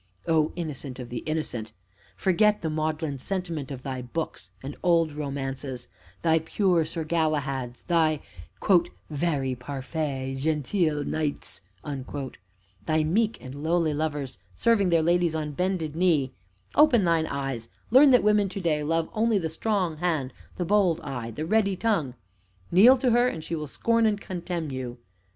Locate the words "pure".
6.39-6.85